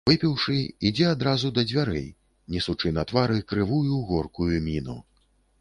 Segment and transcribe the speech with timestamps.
[0.09, 0.53] Выпіўшы,
[0.89, 2.07] ідзе адразу да дзвярэй,
[2.55, 4.99] несучы на твары крывую горкую міну.